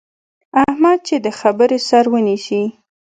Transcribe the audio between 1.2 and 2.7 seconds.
د خبرې سر ونیسي،